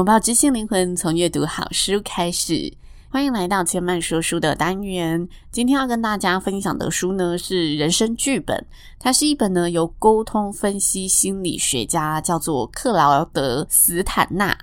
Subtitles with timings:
[0.00, 2.72] 拥抱知性灵魂，从阅读好书开始。
[3.10, 5.28] 欢迎来到千曼说书的单元。
[5.52, 8.56] 今天要跟大家分享的书呢，是《人生剧本》。
[8.98, 14.56] 它是一本呢由沟通分析心理学家叫做克劳德·斯坦纳，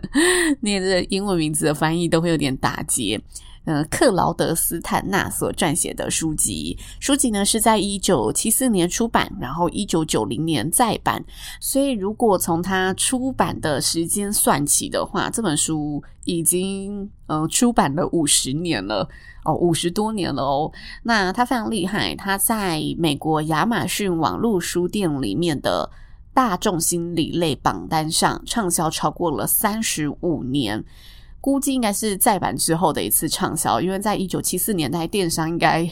[0.60, 3.18] 念这英文名字的翻译都会有点打结。
[3.64, 11.24] 呃，克劳德·斯坦纳所撰写的书籍，书籍呢是在一九七四年出版，然后一九九零年再版。
[11.60, 19.08] 所以，如果从他出版的时间算起的话，这本书已经呃出版了五十年了
[19.44, 20.70] 哦，五十多年了哦。
[21.04, 25.90] 那他非常厉害，他在美国亚马逊网络书店里面的
[26.34, 30.84] 大众心理类榜单上畅销超过了三十五年。
[31.44, 35.86] 估计应该是再版之后的一次畅销，因为在一九七四年代，电商应该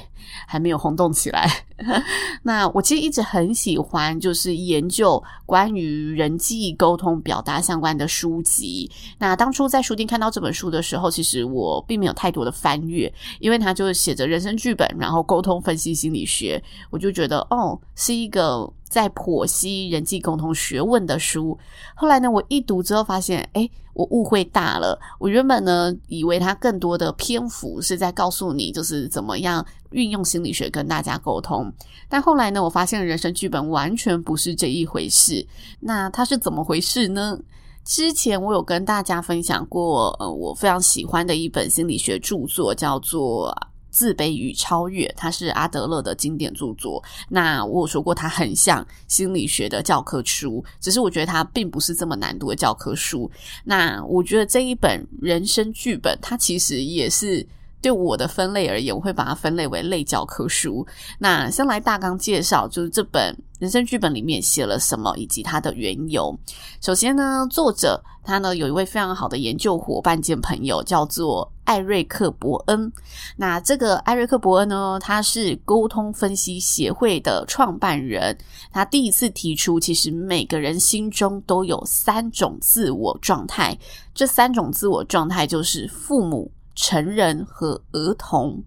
[0.46, 1.46] 还没有轰动起来。
[2.42, 8.90] 那我其实一直很喜欢，就是研究关于人际沟通表达相关的书籍。
[9.18, 21.58] 那当初在书店看到这本书的时候，其实我并没有太多的翻阅，因为它就是写着人生剧本，然后沟通分析心理学，我就觉得哦，是一个在剖析人际共同学问的书。
[21.94, 25.00] 后来呢，我一读之后发现，诶我误会大了。
[25.18, 31.72] 我原本呢，以为它更多的篇幅是在告诉你，就是怎么样运用心理学跟大家沟通。
[32.06, 35.46] 但后来呢，我发现人生剧本完全不是这一回事。
[35.80, 37.38] 那它是怎么回事呢？
[37.84, 43.56] 之前我有跟大家分享过，呃，我非常喜欢的一本心理学著作，叫做。
[43.92, 47.00] 自卑与超越，它是阿德勒的经典著作。
[47.28, 53.30] 那我有说过，它很像心理学的教科书，只是我觉得它并不是这么难读的教科书。
[53.62, 57.46] 那我觉得这一本人生剧本，它其实也是。
[57.82, 60.86] 对我的分类而言，我会把它分类为类教科书。
[61.18, 66.34] 那先来大纲介绍，就是这本人生剧本里面写了什么，以及它的缘由。
[66.80, 72.92] 首先呢，作者他呢有一位非常好的研究伙伴兼朋友，叫做艾瑞克·伯恩。
[73.36, 78.38] 那这个艾瑞克·伯恩呢，他是沟通分析协会的创办人。
[78.70, 83.76] 他第一次提出，其实每个人心中都有三种自我状态，
[84.14, 86.48] 这三种自我状态就是父母。
[86.74, 88.62] 成人和儿童。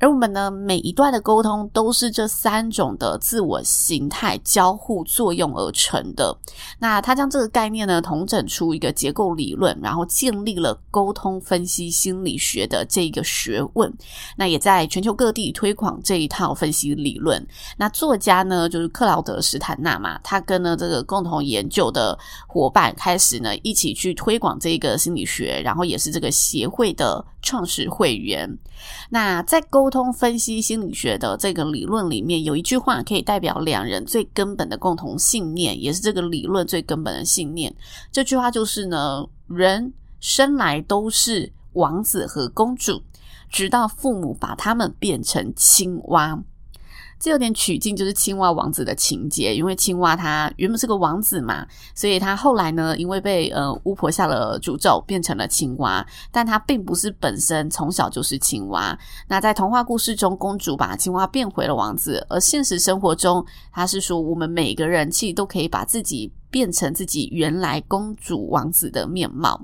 [0.00, 6.36] 而我们呢，每一段的沟通都是这三种的自我形态交互作用而成的。
[6.80, 13.90] 那他将这个概念呢，统整出一个结构理论，然后建立了沟通分析心理学的这一个学问。
[14.36, 17.46] 那也在全球各地推广这一套分析理论。
[17.78, 28.58] 那作家呢，就是克劳德·斯坦纳嘛，他跟呢这个共同研究的伙伴开始呢一起去推广这个心理学，然后也是这个协会的创始会员。
[29.10, 37.72] 那在沟通分析心理学的这个理论里面，有一句话可以代表两人最根本的共同信念，也是这个理论最根本的信念。
[38.10, 43.02] 这句话就是呢，人生来都是王子和公主，
[43.48, 46.42] 直到父母把他们变成青蛙。
[47.24, 58.98] 这有点取经，就是青蛙王子的情节，因为青蛙他原本是个王子嘛，所以他后来呢，因为被呃巫婆下了诅咒，变成了青蛙，但他并不是本身从小就是青蛙。
[59.26, 63.42] 那在童话故事中，公主把青蛙变回了王子，而现实生活中，
[63.72, 69.58] 他是说我们每个人其实都可以把自己变成自己原来公主王子的面貌。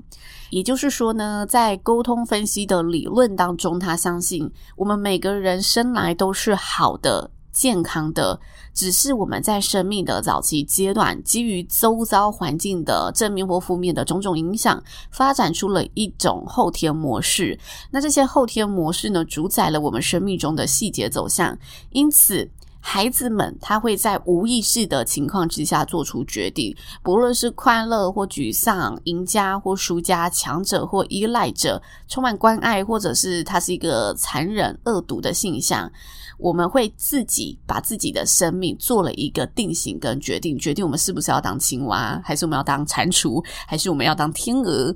[0.49, 7.29] 也就是说呢，在沟通分析的理论当中，他相信我们每个人生来都是好的。
[7.51, 8.39] 健康的，
[8.73, 14.81] 只是我们在生命的早期阶段，基于周遭环境的正面或负面的种种影响，
[15.11, 17.59] 发展出了一种后天模式。
[17.91, 21.57] 那这些后天模式呢，主宰了我们生命中的细节走向。
[21.91, 22.49] 因此，
[22.79, 35.91] 孩子们他会在无意识的情况之下做出决定，不论是快乐或沮丧，赢家或输家，强者或依赖者，充满关爱，或者是他是一个残忍恶毒的现象。
[36.41, 44.93] 我们会自己把自己的生命做了一个定型跟决定，决定我们是不是要当青蛙，还是我们要当蟾蜍，还是我们要当天鹅。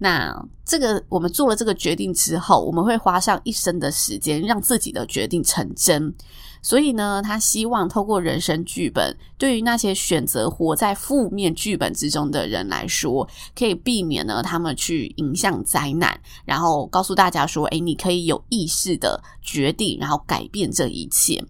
[0.00, 0.34] 那
[0.64, 6.12] 这个我们做了这个决定之后，我们会花上一生的时间让自己的决定成真。
[6.60, 21.42] 所以呢，他希望透过人生剧本，对于那些选择活在负面剧本之中的人来说，可以避免呢他们去迎向灾难，然后告诉大家说：“诶，你可以有意识的决定，然后改变这一切。”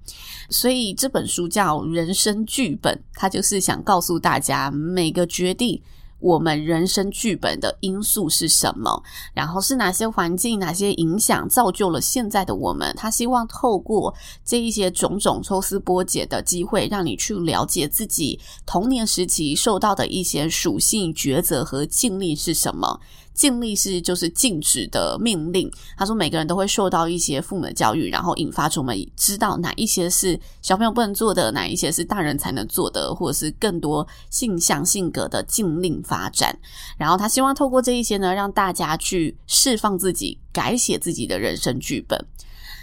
[0.51, 5.83] 所以这本书叫《人生剧本》，它就是想告诉大家每个决定。
[6.21, 9.03] 我们人生剧本的因素是什么？
[9.33, 12.95] 然后是哪些环境、哪些影响造就了现在的我们？
[12.97, 23.01] 他希望透过这一些种种抽丝剥茧的机会，让你去了解自己童年时期受到的一些属性、抉择和经历是什么。
[23.39, 25.71] 禁令是就是禁止的命令。
[25.97, 36.59] 他说，每个人都会受到一些父母的教育，然后引发出我们知道哪一些是小朋友不能做的，哪一些是大人才能做的，或者是更多性向性格的禁令发展。
[36.97, 42.19] 然后他希望透过这一些呢，让大家去释放自己，改写自己的人生剧本。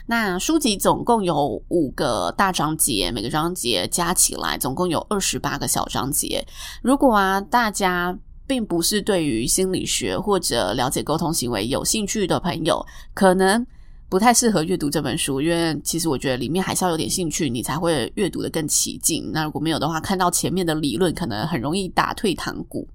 [0.07, 6.47] 那书籍总共有五个大章节，每个章节加起来总共有二十八个小章节。
[6.81, 8.17] 如果啊，大家。
[8.47, 13.65] 并不是对于心理学或者了解沟通行为有兴趣的朋友，可能。
[14.07, 19.31] 不太适合阅读这本书，因为其实我觉得里面还是要有点兴趣，你才会阅读得更起劲。
[19.33, 22.87] 那如果没有的话，看到前面的理论，可能很容易打退堂鼓。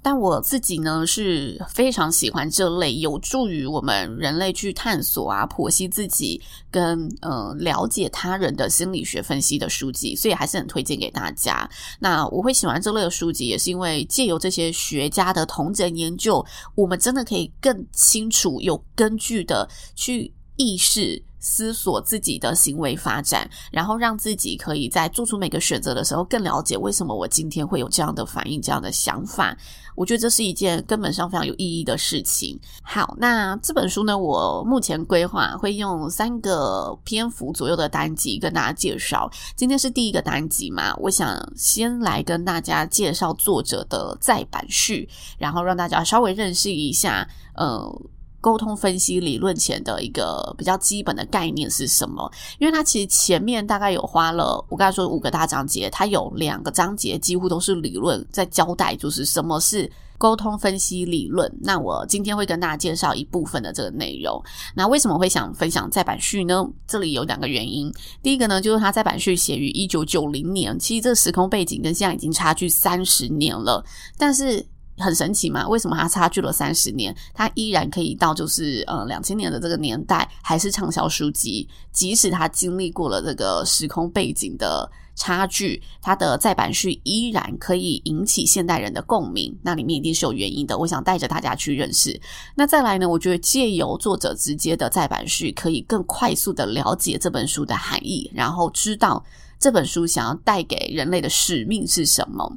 [0.00, 11.68] 但我自己呢，是非常喜欢这类有助于我们人类去探索啊、剖析自己跟呃了解他人的心理学分析的书籍，所以还是很推荐给大家。
[12.00, 16.44] 那我会喜欢这类的书籍，也是因为借由这些学家的统整研究，
[16.74, 20.32] 我们真的可以更清楚、有根据的去。
[20.62, 29.56] 意识思索自己的行为发展，然后让自己可以在做出每个选择的时候更了解为什么我今天会有这样的反应、这样的想法。
[29.96, 32.58] 我觉得这是一件根本上非常有意义的事情。
[32.82, 39.28] 好，那这本书呢，我目前规划会用三个篇幅左右的单集跟大家介绍。
[39.56, 48.00] 今天是第一个单集嘛，我想先来跟大家介绍作者的再版序，然后让大家稍微认识一下，呃。
[48.42, 52.28] 沟通分析理论前的一个比较基本的概念是什么？
[52.58, 61.48] 因为它其实前面大概有花了，我刚才说五个大章节，它有两个章节几乎都是理论在交代，就是什么是沟通分析理论。
[61.62, 64.42] 那我今天会跟大家介绍一部分的这个内容。
[64.74, 66.68] 那为什么会想分享再版序呢？
[66.88, 67.92] 这里有两个原因。
[68.24, 73.84] 第一个呢，就是它再版序写于一九九零年，其实这个时空背景跟现在已经差距三十年了，
[74.18, 74.66] 但是。
[75.02, 75.68] 很神奇嘛？
[75.68, 81.68] 为什么它差距了三十年，它依然可以到就是呃两千年的这个年代还是畅销书籍？
[81.90, 89.54] 即使它经历过了这个时空背景的差距，它的再版序依然可以引起现代人的共鸣。
[89.62, 90.78] 那里面一定是有原因的。
[90.78, 92.18] 我想带着大家去认识。
[92.54, 93.06] 那再来呢？
[93.06, 99.22] 我觉得借由作者直接的再版序，可以更快速的了解这本书的含义，然后知道
[99.58, 102.56] 这本书想要带给人类的使命是什么。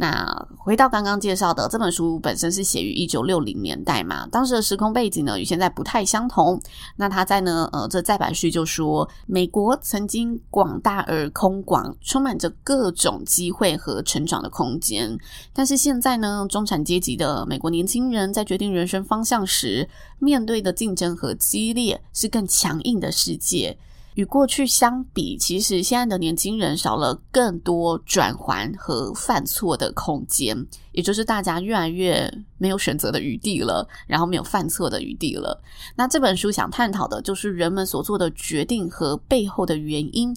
[0.00, 6.60] 那回到刚刚介绍的这本书本身是写于一九六零年代嘛，当时的时空背景呢与现在不太相同。
[6.94, 15.18] 那他在呢呃这再版序就说，美国曾经广大而空广，充满着各种机会和成长的空间。
[15.52, 19.88] 但是现在呢，中产阶级的美国年轻人在决定人生方向时，
[20.20, 23.76] 面对的竞争和激烈是更强硬的世界。
[24.18, 35.62] 与过去相比，其实现在的年轻人少了更多转圜和犯错的空间，也就是大家越来越没有选择的余地了，然后没有犯错的余地了。
[35.94, 40.36] 那这本书想探讨的就是人们所做的决定和背后的原因。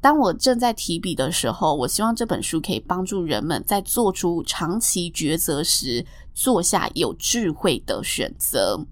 [0.00, 8.82] 当我正在提笔的时候，我希望这本书可以帮助人们在做出长期抉择时，做下有智慧的选择。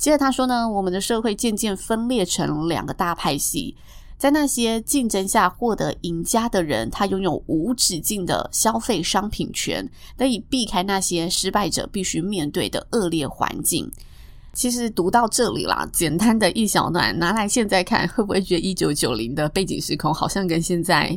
[0.00, 3.76] 接着他说呢，我们的社会渐渐分裂成两个大派系，
[4.16, 13.92] 在那些竞争下获得赢家的人，他拥有无止境的消费商品权，得以避开那些失败者必须面对的恶劣环境。
[14.54, 21.16] 其实读到这里啦，简单的一小段拿来现在看，会不会觉得一九九零的背景时空好像跟现在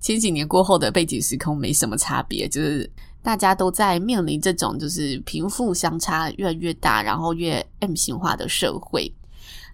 [0.00, 2.48] 千几年过后的背景时空没什么差别？
[2.48, 2.90] 就是。
[3.22, 9.14] 大家都在面临这种就是贫富相差越来越大，然后越 M 型化的社会。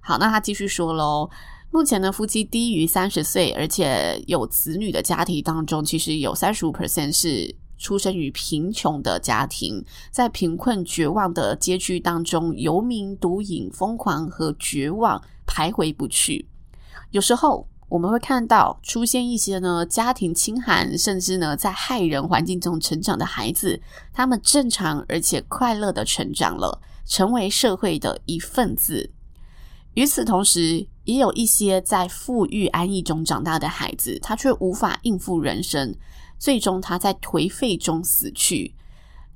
[0.01, 1.31] 好，那他继续说喽。
[1.71, 16.47] 目前呢，夫妻低于三十岁，而且有子女的家庭当中，其实有三十五 percent 是出生于贫穷的家庭，在贫困绝望的街区当中，游民、毒瘾、疯狂和绝望徘徊不去。
[17.11, 17.67] 有时候。
[17.89, 23.81] 我们会看到出现一些呢家庭清寒，甚至呢在害人环境中成长的孩子，
[24.13, 29.11] 他们正常而且快乐的成长了，成为社会的一份子。
[29.95, 35.95] 与此同时，也有一些在富裕安逸中长大的孩子，他却无法应付人生，
[36.39, 38.75] 最终他在颓废中死去。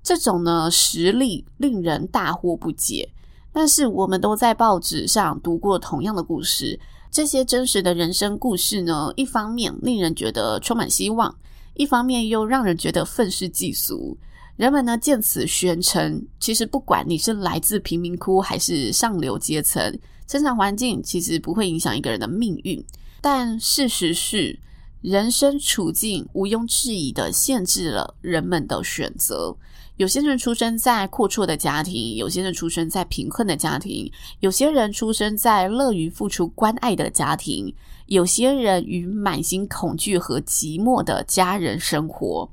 [0.02, 3.09] 这种呢实例令人大惑不解。
[3.50, 6.78] 但是我们都在报纸上读过同样的故事。
[7.12, 11.37] 这些真实的人生故事呢，一方面令人觉得充满希望，
[11.75, 14.16] 一方面又让人觉得愤世嫉俗。
[14.57, 22.83] 人们呢，见此宣称，其实不管你是来自贫民窟还是上流阶层，生长环境其实不会影响一个人的命运。
[23.21, 24.59] 但事实是，
[25.02, 29.54] 人生处境毋庸置疑的限制了人们的选择。
[29.96, 37.72] 有些人出生在阔绰的家庭，有些人出生在贫困的家庭，有些人出生在乐于付出关爱的家庭，
[38.06, 42.50] 有些人与满心恐惧和寂寞的家人生活。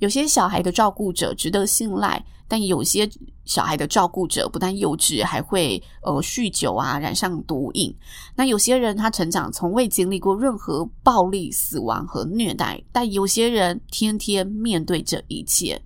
[0.00, 3.08] 有些小孩的照顾者值得信赖，但有些
[3.46, 7.92] 小孩的照顾者不但幼稚，还会呃酗酒啊，染上毒瘾。
[8.36, 15.80] 那有些人他成长从未经历过任何暴力、死亡和虐待，但有些人天天面对这一切。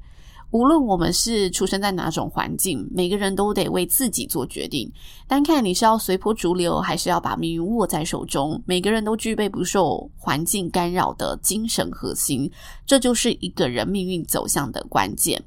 [0.53, 4.91] 无论我们是出生在哪种环境，每个人都得为自己做决定。
[5.27, 12.51] 单看你是要随波逐流，还是要把命运握在手中，每个人都具备不受环境干扰的精神核心。
[12.87, 15.43] 这就是一个人命运走向的关键。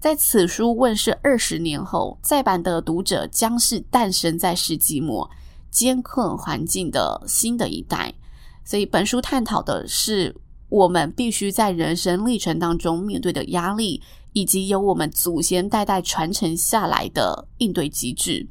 [0.00, 5.30] 在此书问世二十年后，再版的读者将是诞生在世纪末、
[5.70, 8.12] 艰困环境的新的一代。
[8.64, 10.34] 所以，本书探讨的是
[10.68, 14.02] 我们必须在人生历程当中面对的压力。
[14.32, 18.46] 以及由我们祖先代代传承下来的应对机制，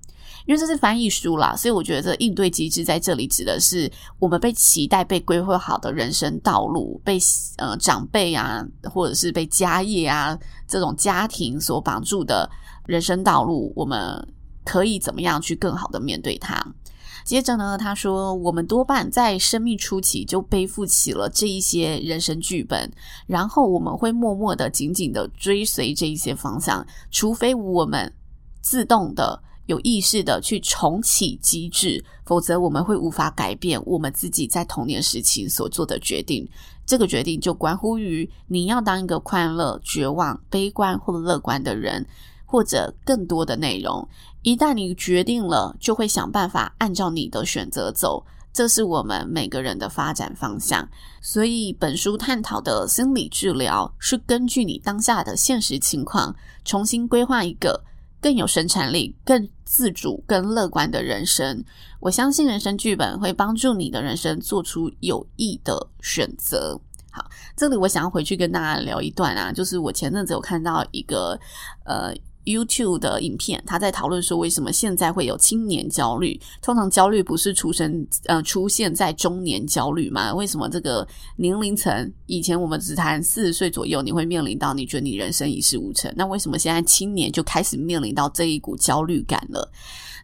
[0.46, 7.18] 因为这是翻译书啦，所以我觉得这应对机制在这里指的是我们被期待、被规划好的人生道路，被
[7.58, 12.50] 呃长辈啊，或者是被家业啊这种家庭所绑住的
[12.86, 14.28] 人生道路，我们
[14.66, 16.66] 可以怎么样去更好的面对它？
[17.26, 22.92] 接着呢，他说，我们多半在生命初期就背负起了这一些人生剧本，
[23.28, 28.12] 然后我们会默默的、紧紧的追随这一些方向，除非我们
[28.62, 36.50] 自动的、有意识的去重启机制，否则我们会无法改变我们自己在童年时期所做的决定。
[36.86, 42.06] 这个决定就关乎于你要当一个快乐、绝望、悲观或乐观的人。
[42.52, 44.10] 或者更多的内容，
[44.42, 48.26] 一旦你决定了，就会想办法按照你的选择走。
[48.52, 50.88] 这是我们每个人的发展方向。
[51.22, 57.84] 所以，本书探讨的心理治疗是根据你当下的现实情况，重新规划一个
[58.20, 61.64] 更有生产力、更自主、更乐观的人生。
[62.00, 66.80] 我相信人生剧本会帮助你的人生做出有益的选择。
[67.12, 67.24] 好，
[67.56, 71.40] 这里我想要回去跟大家聊一段啊，就是我前阵子有看到一个
[71.84, 72.16] 呃。
[72.46, 76.40] YouTube 的影片，他在讨论说，为什么现在会有青年焦虑？
[76.62, 80.34] 通常焦虑不是出生呃出现在中年焦虑吗？
[80.34, 86.12] 为什么这个年龄层以前我们只谈四十岁左右，你会面临到你觉得你人生一事无成？
[86.16, 89.72] 那为什么现在青年就开始面临到这一股焦虑感了？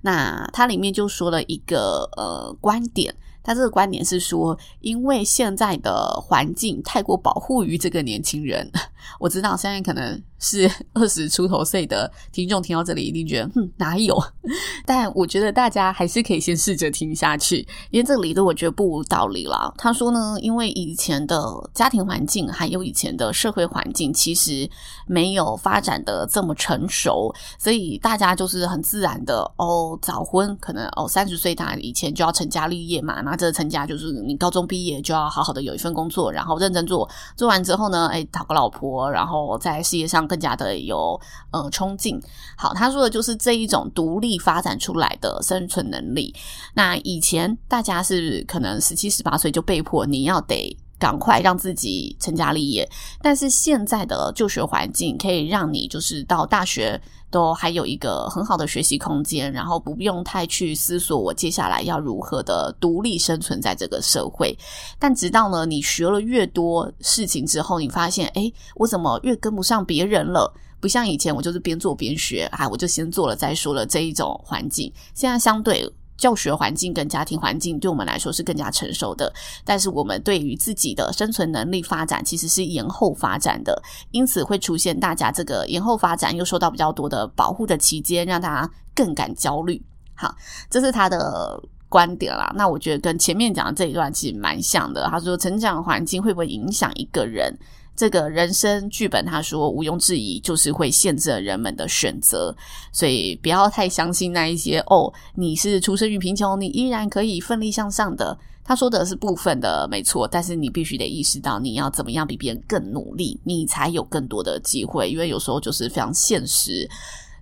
[0.02, 3.16] 那它里面就说了一个呃观点。
[3.44, 8.68] 他这个观点是说，因为现在的环境太过保护于这个年轻人，
[9.22, 14.18] 我知道现在可能是二十出头岁的听众听到这里一定觉得，哼，哪有？
[14.86, 19.72] 但我觉得大家还是可以先试着听下去，因为这个理论我觉得不无道理啦。
[19.78, 21.40] 他说呢，因为以前的
[21.74, 24.68] 家庭环境还有以前的社会环境其实
[25.06, 33.36] 没有发展的这么成熟，所以大家就是很自然的哦，早婚可能哦三十岁他以前就要成家立业嘛，那。
[33.36, 41.20] 这成家就是你高中毕业就要好好的有一份工作，然后认真做，做完之后呢，哎，讨个老婆，然后在事业上更加的有
[41.52, 42.22] 呃冲劲。
[42.58, 46.34] 好，他说的就是这一种独立发展出来的生存能力。
[46.74, 50.78] 那以前大家是可能十七、十八岁就被迫你要得。
[50.98, 52.90] 赶快让自己成家立业，
[53.22, 57.00] 但是现在的就学环境可以让你就是到大学
[57.30, 64.58] 都还有一个很好的学习空间，然后不用太去思索我接下来要如何的独立生存在这个社会。
[64.98, 70.54] 但直到呢，你学了越多事情之后，你发现，诶，我怎么越跟不上别人了？
[70.80, 74.92] 不像以前，我就是边做边学，啊，我就先做了再说了这一种环境。
[75.14, 75.92] 现在相对。
[76.18, 79.32] 教学环境跟家庭环境对我们来说是更加成熟的，
[79.64, 83.82] 但是我们对于自己的生存能力发展其实是延后发展的，
[84.12, 89.82] 因此会出现大家这个延后发展又受到比较多的保护的期间，让大家更感焦虑。
[90.14, 90.34] 好，
[90.70, 92.52] 这是他的观点啦。
[92.56, 95.08] 那我觉得跟前面讲的这一段其实蛮像的。
[95.10, 97.54] 他说，成长环境会不会影响一个人？
[97.96, 102.56] 这个人生剧本，他说毋庸置疑，就是会限制人们的选择，
[102.92, 108.38] 所以不要太相信那一些哦，你是出生于贫穷，你依然可以奋力向上的。
[108.68, 115.10] 他说的是部分的没错，但是你必须得意识到，你要怎么样比别人更努力，你才有更多的机会。
[115.10, 116.90] 因为有时候就是非常现实，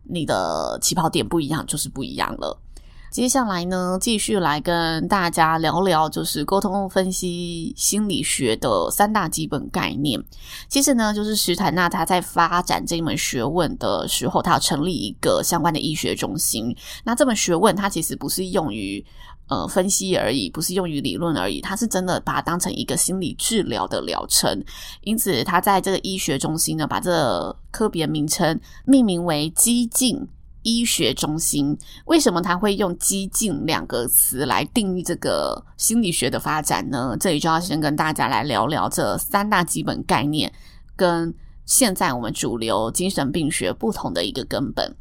[0.04, 2.60] 你的起跑点不一样，就是不一样了。
[3.14, 10.20] 接下来呢，继续来跟大家聊聊，就是沟通分析心理学的三大基本概念。
[10.68, 16.76] 其实呢，就是史坦纳他在发展这一门学问的时候，他要成立一个相关的医学中心。
[17.04, 19.06] 那这门学问，它其实不是用于
[19.48, 24.60] 呃分析而已，不是用于理论而已，它是真的把它当成一个心理治疗的疗程。
[25.02, 30.28] 因此，他在这个医学中心呢，把这科别名称命名为激进
[30.64, 37.16] 医学中心，为什么他会用“激进”两个词来定义这个心理学的发展呢？
[37.20, 40.52] 这里就要先跟大家来聊聊这三大基本概念，
[40.96, 41.34] 跟
[41.66, 44.96] 现在我们主流精神病学不同的一个根本。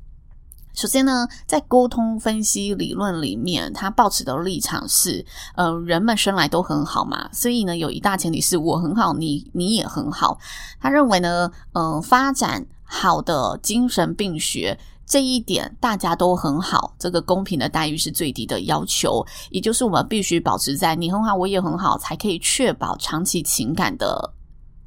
[0.75, 10.39] 首先呢，在沟通分析理论里面，他抱持的立场是：呃，人们生来都很好嘛，所以呢，有一大前提是我很好，你你也很好。
[10.81, 14.79] 他认为呢，嗯、呃，发展好的精神病学。
[15.13, 24.33] 这一点大家都很好，这个公平的待遇是最低的要求，也就是我们必须保持在你很好，我也很好，才可以确保长期情感的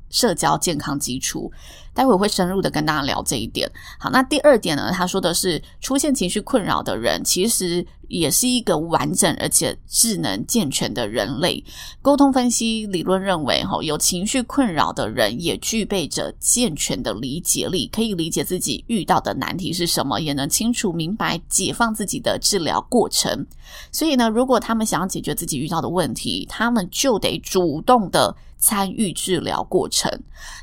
[0.10, 1.52] 社交健康基础。
[1.96, 3.72] 待会会深入的跟大家聊这一点。
[3.98, 11.64] 好，那第二点呢，他说的是出现情绪困扰的人，其实也是一个完整而且智能健全的人类。
[12.02, 23.48] 沟通分析理论认为，哈，有情绪困扰的人也具备着健全的理解力，可以理解自己遇到的难题是什么，也能清楚明白解放自己的治疗过程。
[23.92, 30.12] 所以呢，如果他们想要解决自己遇到的问题，他们就得主动的参与治疗过程。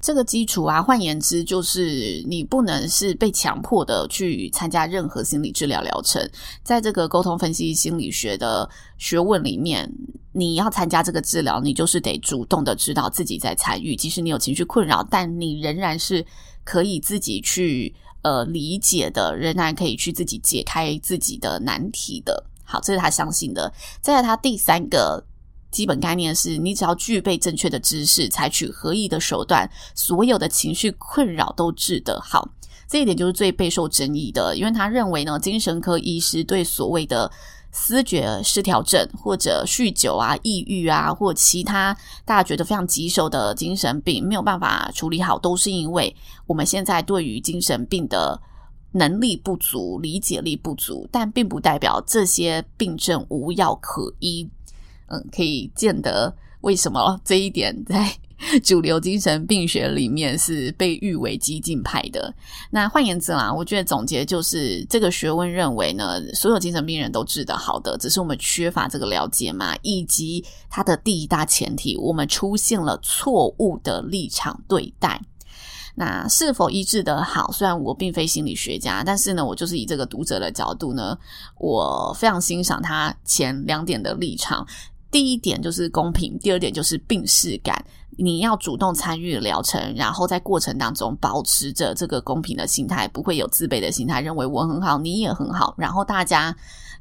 [0.00, 6.20] 这个基础啊，换言之，就是你不能是被强迫的去参加任何心理治疗疗程。
[6.62, 9.90] 在这个沟通分析心理学的学问里面，
[10.32, 13.94] 你要参加这个治疗，你就是得主动的知道自己在参与。
[13.94, 16.26] 即使你有情绪困扰，但你仍然是
[16.64, 22.44] 可以自己去呃理解的，仍然可以去自己解开自己的难题的。
[22.64, 23.72] 好，这是他相信的。
[24.00, 25.24] 再来，他第三个。
[25.72, 32.48] 基本概念是你只要具备正确的知识，采取合宜的手段，所有的情绪困扰都治得好。
[32.86, 37.30] 这一点就是最备受争议的，因为他认为呢，精神科医师对所谓的
[37.70, 46.14] 思觉失调症或者酗酒啊、抑郁啊，或其他大家觉得非常棘手的精神病没有办法处理好，都是因为
[46.46, 48.38] 我们现在对于精神病的
[48.92, 54.46] 能力不足、理解力不足，但并不代表这些病症无药可医。
[55.12, 58.10] 嗯，可以见得为什么这一点在
[58.64, 62.34] 主流精神病学里面是被誉为激进派的。
[62.70, 75.20] 那换言之啦，我觉得总结就是这个学问认为呢，所有精神病人都治得好的，只是我们缺乏这个了解嘛，以及它的第一大前提，我们出现了错误的立场对待。
[75.94, 77.52] 那是否医治得好？
[77.52, 81.16] 虽然我并非心理学家，但是呢，我就是以这个读者的角度呢，
[81.58, 84.66] 我非常欣赏他前两点的立场。
[85.12, 87.84] 第一点就是公平，第二点就是病视感。
[88.18, 96.54] 你要主动参与疗程，然后在过程当中保持着这个公平的心态，不会有自卑的心态，认为我很好，你也很好，然后大家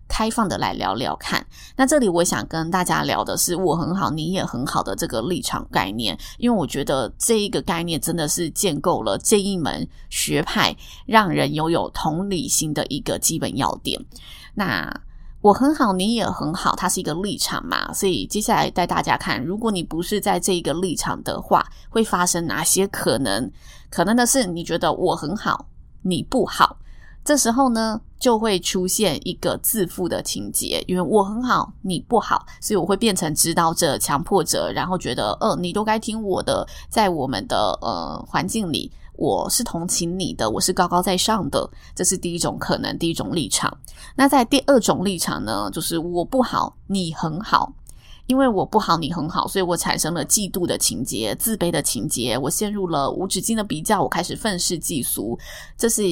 [0.07, 1.45] 开放的来聊聊看。
[1.75, 13.99] 那这里我想跟大家聊的是我很好，你也很好的这个立场概念，因为我觉得这一个概念真的是建构了这一门学派让人拥有同理心的一个基本要点。
[14.53, 15.01] 那。
[15.41, 23.51] 我很好，你也很好，它是一个立场嘛，所以接下来带大家看，如果你不是在这一个立场的话，会发生哪些可能？
[23.89, 25.65] 可能的是，你觉得我很好，
[26.03, 26.77] 你不好，
[27.25, 38.91] 这时候呢，就会出现一个自负的情节，因为我很好，你不好，所以我会变成指导者、强迫者，然后觉得，呃，你都该听我的，在我们的呃环境里。
[39.13, 43.77] 我是同情你的，我是高高在上的，这是第一种可能，第一种立场。
[44.15, 47.73] 那在第二种立场呢，就是我不好，你很好，
[48.25, 55.37] 因为我不好，你很好，所以我产生了嫉妒的情节、自卑的情节，我陷入了无止境的比较，我开始愤世嫉俗，
[55.77, 56.03] 这是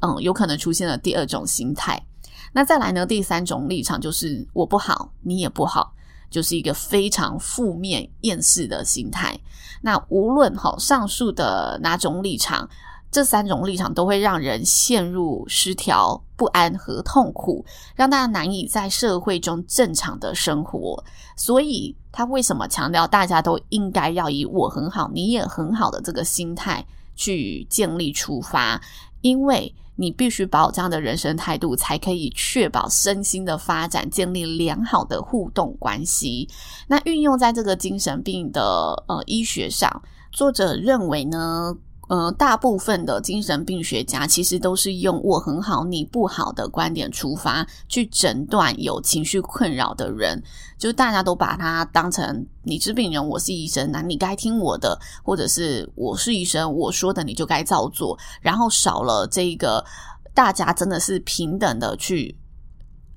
[0.00, 2.04] 嗯，有可能出现了第二种心态。
[2.52, 5.92] 那再来呢，第三种立场就是我不好，你也不好。
[6.30, 9.38] 就是一个非常负面厌世的心态。
[9.82, 12.68] 那无论哈上述的哪种立场，
[13.10, 21.02] 这三种立场都会让人陷入失调、不安和痛苦，让大家难以在社会中正常的生活。
[21.36, 26.84] 所以，他为什么强调大家都应该要以“我很好，你也很好”的这个心态
[27.14, 28.80] 去建立出发？
[29.20, 36.48] 因为你必须保有这样的人生态度，才可以确保身心的发展，建立良好的互动关系。
[36.86, 38.62] 那运用在这个精神病的
[39.08, 41.76] 呃医学上，作者认为呢。
[42.08, 50.40] 呃，大部分的精神病学家其实都是用“我很好，你不好”的观点出发去诊断有情绪困扰的人，
[50.78, 59.84] 就大家都把他当成你是病人，我是医生，那你该听我的，或者是我是医生，我说的你就该照做，然后少了这个
[60.32, 62.38] 大家真的是平等的去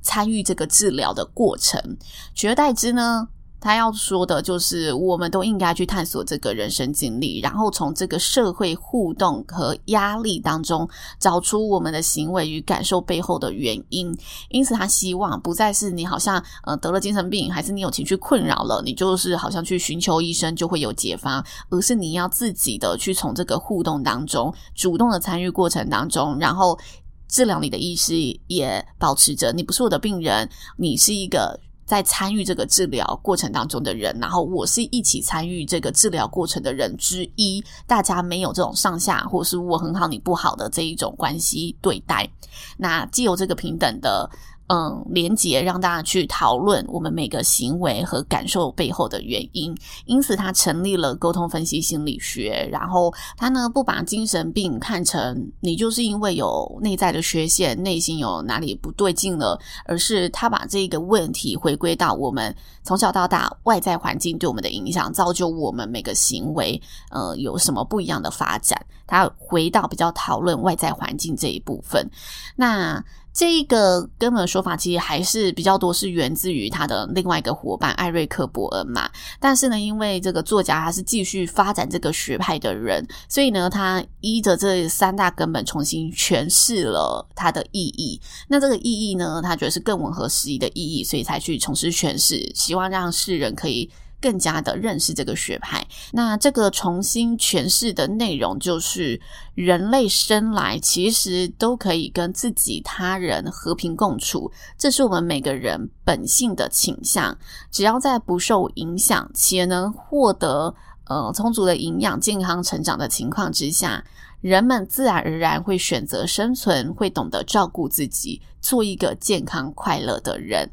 [0.02, 1.98] 参与这个治疗的过程，
[2.34, 3.28] 取而代之呢，
[3.62, 10.88] 他要说的就是，我们都应该去探索这个人生经历，然后从这个社会互动和压力当中
[11.20, 14.18] 找出我们的行为与感受背后的原因。
[14.50, 26.80] 因此，他希望不再是你好像呃得了精神病，还是你有情绪困扰了，你就是好像去寻求医生就会有解方，而是你要自己的去从这个互动当中主动的参与过程当中，然后
[27.28, 28.16] 治疗你的意识
[28.48, 31.60] 也保持着，你不是我的病人，你是一个。
[31.90, 42.30] 在参与这个治疗过程当中的人，然后我是一起参与这个治疗过程的人之一，大家没有这种上下，或是我很好你不好的这一种关系对待，
[42.78, 44.30] 那既有这个平等的。
[44.70, 49.76] 嗯，连接让大家去讨论我们每个行为和感受背后的原因。
[50.06, 52.70] 因此，他成立了沟通分析心理学。
[52.72, 66.80] 然后，他呢不把精神病看成你就是因为有内在的缺陷，内心有哪里不对劲了，而是他把这个问题回归到我们从小到大外在环境对我们的影响，造就我们每个行为
[67.10, 68.80] 呃有什么不一样的发展。
[69.08, 72.08] 他回到比较讨论外在环境这一部分。
[72.56, 73.04] 那。
[73.34, 79.10] 这个根本说法其实还是比较多，是源自于他的另外一个伙伴艾瑞克·伯恩嘛。
[79.40, 88.20] 但是呢，因为这个作家他是继续发展这个学派的人，所以呢，他依着这三大根本重新诠释了它的意义。
[88.48, 93.90] 那这个意义呢，他觉得是更吻合实际的意义，所以才去重新诠释，希望让世人可以。
[94.22, 99.20] 更加的认识这个学派，那这个重新诠释的内容就是，
[99.56, 107.38] 人类生来其实都可以跟自己、他人和平共处，这是我们每个人本性的倾向。
[107.72, 114.04] 只要在不受影响且能获得呃充足的营养、健康成长的情况之下，
[114.42, 120.70] 人们自然而然会选择生存，会懂得照顾自己，做一个健康快乐的人。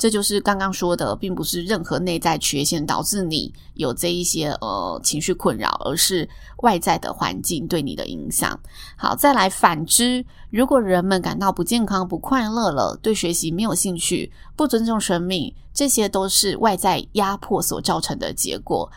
[0.00, 6.26] 这就是刚刚说的，并不是任何内在缺陷导致你有这一些呃情绪困扰，而是
[6.62, 8.58] 外在的环境对你的影响。
[8.96, 18.90] 好，再来反之，如果人们感到不健康、不快乐了，对学习没有兴趣，不尊重生命，这些都是外在压迫所造成的结果。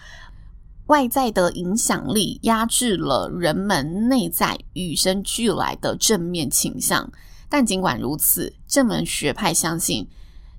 [0.85, 7.11] 外在的影响力压制了人们内在与生俱来的正面倾向。
[7.49, 10.07] 但尽管如此，这门学派相信。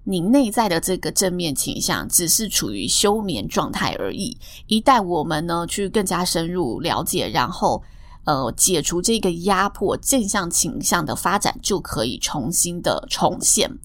[0.05, 4.37] 你内在的这个正面倾向只是处于休眠状态而已。
[4.67, 7.83] 一旦我们呢去更加深入了解，然后
[8.25, 13.79] 呃解除这个压迫，正向倾向的发展就可以重新的重现。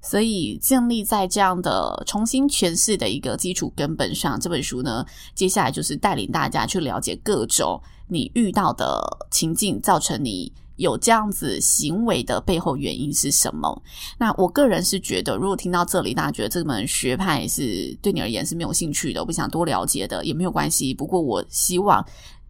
[0.00, 5.04] 所以建立在这样的重新诠释的一个基础根本上，这本书呢，
[5.34, 10.52] 接下来就是带领大家去了解各种你遇到的情境，造成你。
[10.78, 13.82] 有这样子行为的背后原因是什么？
[14.16, 20.94] 那我个人是觉得，如果听到这里，大家觉得这门学派是对你而言是没有兴趣的，不想多了解的，也没有关系。
[20.94, 22.04] 不过我希望，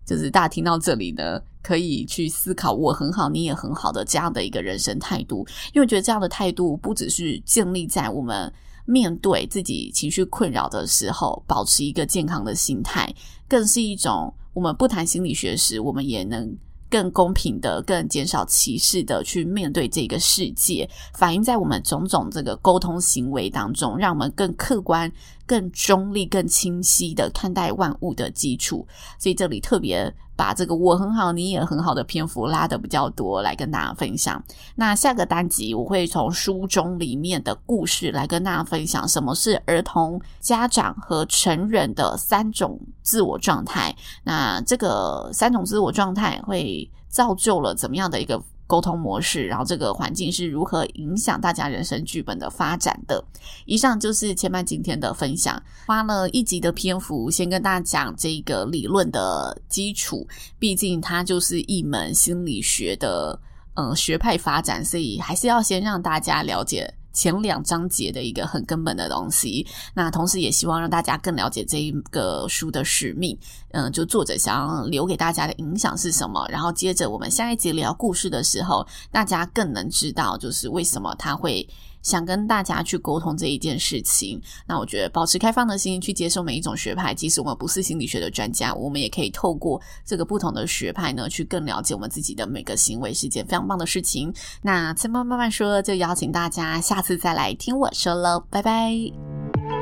[0.04, 5.46] 就是大家听到这里呢，可以去思考我很好，你也很好的这样的一个人生态度。
[5.72, 8.52] 因为我觉得这样的态度不只是建立在我们
[8.84, 13.10] 面对自己情绪困扰的时候，保持一个健康的心态，
[13.48, 16.54] 更是一种我们不谈心理学时，我们也能。
[16.90, 25.10] 更公平的、更减少歧视的去面对这个世界，反映在我们种种这个沟通行为当中，让我们更客观、
[25.46, 28.86] 更中立、更清晰的看待万物的基础。
[29.18, 34.40] 所以这里特别把这个“我很好，你也很好”的篇幅拉得比较多，来跟大家分享。
[34.76, 43.92] 那下个单集我会从书中里面的故事来跟大家分享什么是儿童、家长和成人的三种自我状态。
[44.22, 53.24] 那这个三种自我状态会造就了怎么样的一个沟通模式，然后这个环境是如何影响大家人生剧本的发展的。
[53.64, 60.28] 以上就是千曼今天的分享，花了一集的篇幅，先跟大家讲这个理论的基础，
[60.58, 63.40] 毕竟它就是一门心理学的
[63.74, 66.94] 嗯学派发展，所以还是要先让大家了解。
[67.12, 73.36] 前两章节的一个很根本的东西，那同时也希望让大家更了解这一个书的使命，
[73.72, 76.46] 嗯，就作者想要留给大家的影响是什么。
[76.48, 81.68] 然后接着我们下一集聊故事的时候，大家更能知道就是为什么他会。
[82.08, 94.32] 想跟大家去沟通这一件事情，那我觉得保持开放的心去接受每一种学派，即使我们不是心理学的专家，我们也可以透过这个不同的学派呢，去更了解我们自己的每个行为，是一件非常棒的事情。
[94.62, 99.77] 那千曼慢慢说，就邀请大家下次再来听我说喽，拜拜。